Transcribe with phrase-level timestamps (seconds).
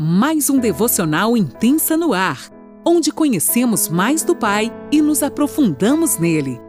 [0.00, 2.52] mais um devocional intensa no ar,
[2.86, 6.60] onde conhecemos mais do Pai e nos aprofundamos nele.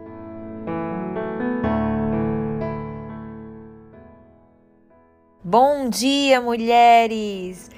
[5.44, 7.70] Bom dia, mulheres!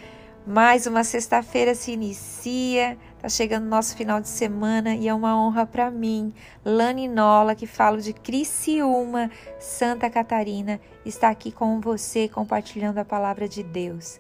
[0.46, 5.66] Mais uma sexta-feira se inicia, tá chegando nosso final de semana e é uma honra
[5.66, 6.32] para mim,
[6.64, 9.30] Lani Nola, que falo de Criciúma,
[9.61, 14.19] Santa Catarina, estar aqui com você compartilhando a palavra de Deus.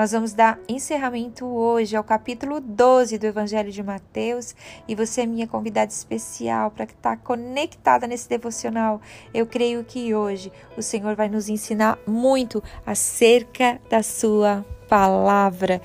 [0.00, 4.54] Nós vamos dar encerramento hoje ao capítulo 12 do Evangelho de Mateus
[4.88, 8.98] e você é minha convidada especial para estar conectada nesse devocional.
[9.34, 15.82] Eu creio que hoje o Senhor vai nos ensinar muito acerca da sua palavra.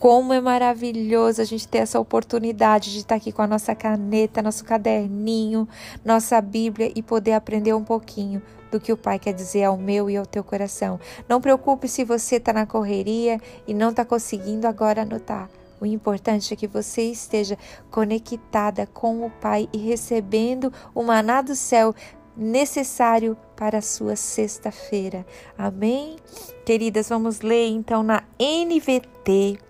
[0.00, 4.40] Como é maravilhoso a gente ter essa oportunidade de estar aqui com a nossa caneta,
[4.40, 5.68] nosso caderninho,
[6.02, 10.08] nossa Bíblia e poder aprender um pouquinho do que o Pai quer dizer ao meu
[10.08, 10.98] e ao teu coração.
[11.28, 15.50] Não preocupe se você está na correria e não está conseguindo agora anotar.
[15.78, 17.58] O importante é que você esteja
[17.90, 21.94] conectada com o Pai e recebendo o maná do céu
[22.34, 25.26] necessário para a sua sexta-feira.
[25.58, 26.16] Amém?
[26.64, 29.68] Queridas, vamos ler então na NVT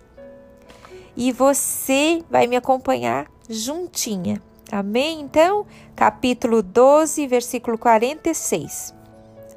[1.17, 4.41] e você vai me acompanhar juntinha.
[4.71, 5.21] Amém?
[5.21, 8.95] Então, capítulo 12, versículo 46.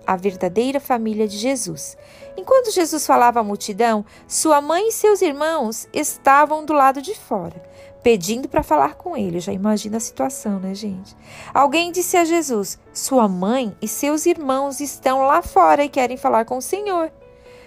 [0.06, 1.96] A verdadeira família de Jesus.
[2.36, 7.64] Enquanto Jesus falava à multidão, sua mãe e seus irmãos estavam do lado de fora,
[8.02, 9.40] pedindo para falar com ele.
[9.40, 11.16] Já imagina a situação, né, gente?
[11.54, 16.44] Alguém disse a Jesus: Sua mãe e seus irmãos estão lá fora e querem falar
[16.46, 17.12] com o Senhor.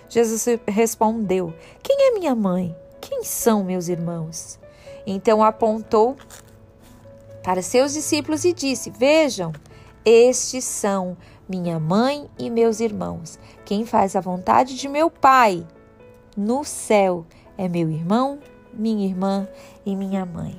[0.08, 2.74] Jesus respondeu: Quem é minha mãe?
[3.00, 4.58] Quem são meus irmãos?
[5.06, 6.16] Então apontou
[7.42, 9.52] para seus discípulos e disse: Vejam,
[10.04, 11.16] estes são
[11.48, 13.38] minha mãe e meus irmãos.
[13.64, 15.66] Quem faz a vontade de meu Pai
[16.36, 17.24] no céu
[17.56, 18.38] é meu irmão,
[18.72, 19.48] minha irmã
[19.84, 20.58] e minha mãe.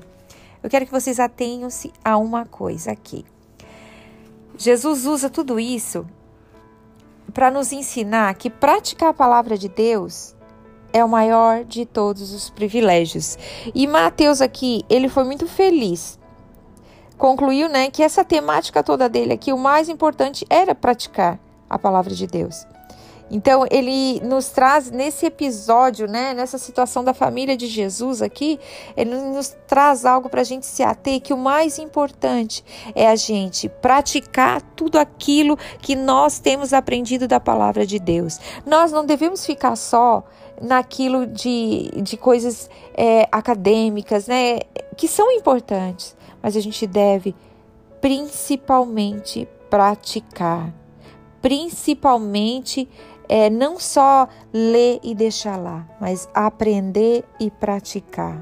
[0.63, 3.25] Eu quero que vocês atenham-se a uma coisa aqui.
[4.57, 6.05] Jesus usa tudo isso
[7.33, 10.35] para nos ensinar que praticar a palavra de Deus
[10.93, 13.37] é o maior de todos os privilégios.
[13.73, 16.17] E Mateus aqui, ele foi muito feliz.
[17.17, 21.39] Concluiu, né, que essa temática toda dele aqui, o mais importante era praticar
[21.69, 22.65] a palavra de Deus.
[23.29, 28.59] Então, ele nos traz nesse episódio, né, nessa situação da família de Jesus aqui,
[28.95, 32.63] ele nos traz algo para a gente se ater que o mais importante
[32.95, 38.39] é a gente praticar tudo aquilo que nós temos aprendido da palavra de Deus.
[38.65, 40.23] Nós não devemos ficar só
[40.61, 44.59] naquilo de, de coisas é, acadêmicas, né,
[44.95, 47.35] que são importantes, mas a gente deve
[48.01, 50.73] principalmente praticar,
[51.41, 52.89] principalmente
[53.29, 58.41] é, não só ler e deixar lá, mas aprender e praticar.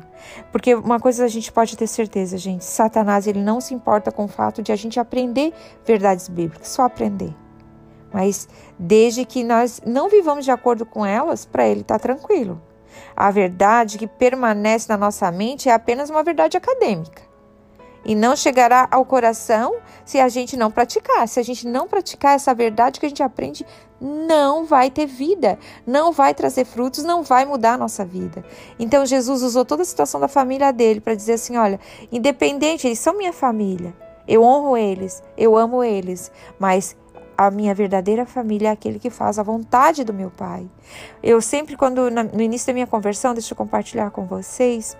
[0.52, 4.26] Porque uma coisa a gente pode ter certeza, gente, Satanás ele não se importa com
[4.26, 5.54] o fato de a gente aprender
[5.86, 7.34] verdades bíblicas, só aprender.
[8.14, 8.48] Mas
[8.80, 12.62] desde que nós não vivamos de acordo com elas, para ele está tranquilo.
[13.16, 17.25] A verdade que permanece na nossa mente é apenas uma verdade acadêmica.
[18.06, 21.28] E não chegará ao coração se a gente não praticar.
[21.28, 23.66] Se a gente não praticar essa verdade que a gente aprende,
[24.00, 28.44] não vai ter vida, não vai trazer frutos, não vai mudar a nossa vida.
[28.78, 31.80] Então Jesus usou toda a situação da família dele para dizer assim: olha,
[32.12, 33.96] independente, eles são minha família,
[34.28, 36.96] eu honro eles, eu amo eles, mas
[37.38, 40.70] a minha verdadeira família é aquele que faz a vontade do meu Pai.
[41.22, 44.96] Eu sempre, quando no início da minha conversão, deixa eu compartilhar com vocês,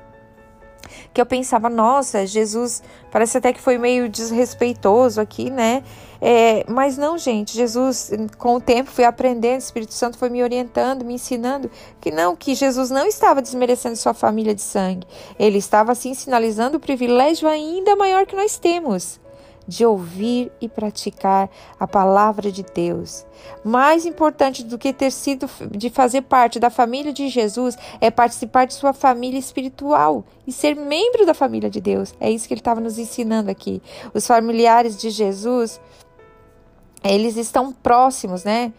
[1.14, 2.82] que eu pensava, nossa, Jesus
[3.12, 5.84] parece até que foi meio desrespeitoso aqui, né?
[6.22, 10.42] É, mas não, gente, Jesus, com o tempo, fui aprendendo, o Espírito Santo foi me
[10.42, 11.70] orientando, me ensinando
[12.00, 15.06] que não, que Jesus não estava desmerecendo sua família de sangue,
[15.38, 19.20] ele estava assim sinalizando o privilégio ainda maior que nós temos
[19.68, 21.50] de ouvir e praticar
[21.80, 23.26] a palavra de Deus.
[23.64, 28.66] Mais importante do que ter sido de fazer parte da família de Jesus é participar
[28.66, 32.14] de sua família espiritual e ser membro da família de Deus.
[32.20, 33.82] É isso que ele estava nos ensinando aqui.
[34.14, 35.80] Os familiares de Jesus,
[37.04, 38.72] eles estão próximos, né?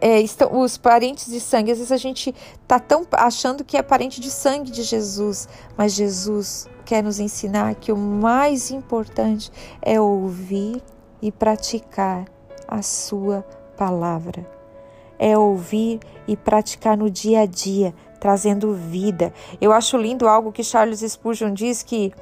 [0.00, 1.72] É, estão, os parentes de sangue.
[1.72, 2.34] Às vezes a gente
[2.66, 7.74] tá tão achando que é parente de sangue de Jesus, mas Jesus quer nos ensinar
[7.74, 9.50] que o mais importante
[9.82, 10.82] é ouvir
[11.20, 12.24] e praticar
[12.66, 13.42] a sua
[13.76, 14.46] palavra.
[15.18, 19.32] É ouvir e praticar no dia a dia, trazendo vida.
[19.60, 22.12] Eu acho lindo algo que Charles Spurgeon diz que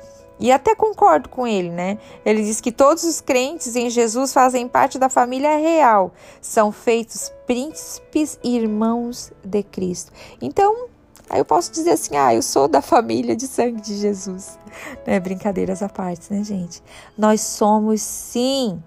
[0.41, 1.99] e até concordo com ele, né?
[2.25, 7.33] Ele diz que todos os crentes em Jesus fazem parte da família real, são feitos
[7.47, 10.13] príncipes e irmãos de Cristo.
[10.41, 10.89] Então,
[11.31, 14.59] Aí eu posso dizer assim: ah, eu sou da família de sangue de Jesus.
[15.07, 15.19] Né?
[15.19, 16.83] Brincadeiras à parte, né, gente?
[17.17, 18.81] Nós somos sim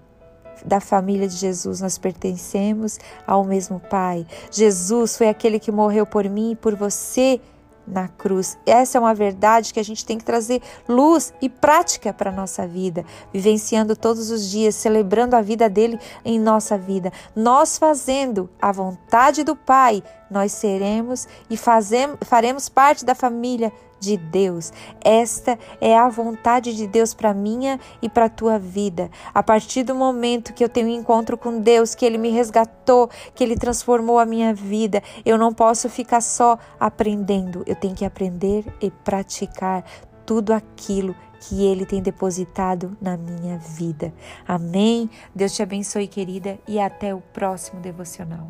[0.64, 4.26] da família de Jesus, nós pertencemos ao mesmo Pai.
[4.50, 7.40] Jesus foi aquele que morreu por mim e por você
[7.86, 8.58] na cruz.
[8.66, 12.34] Essa é uma verdade que a gente tem que trazer luz e prática para a
[12.34, 17.12] nossa vida, vivenciando todos os dias, celebrando a vida dele em nossa vida.
[17.34, 20.02] Nós fazendo a vontade do Pai,
[20.32, 24.72] nós seremos e fazemos, faremos parte da família de Deus.
[25.00, 29.08] Esta é a vontade de Deus para minha e para tua vida.
[29.32, 33.08] A partir do momento que eu tenho um encontro com Deus, que ele me resgatou,
[33.32, 37.62] que ele transformou a minha vida, eu não posso ficar só aprendendo.
[37.64, 39.84] Eu tenho que aprender e praticar
[40.26, 44.12] tudo aquilo que Ele tem depositado na minha vida.
[44.46, 45.10] Amém?
[45.34, 48.48] Deus te abençoe, querida, e até o próximo devocional.